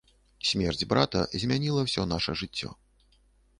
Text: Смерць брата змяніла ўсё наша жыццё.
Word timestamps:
Смерць 0.51 0.87
брата 0.93 1.21
змяніла 1.45 1.81
ўсё 1.89 2.09
наша 2.17 2.31
жыццё. 2.45 2.69